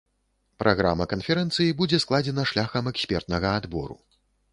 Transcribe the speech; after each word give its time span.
Праграма 0.61 1.05
канферэнцыі 1.11 1.75
будзе 1.81 1.99
складзена 2.05 2.47
шляхам 2.53 2.89
экспертнага 2.93 3.53
адбору. 3.59 3.99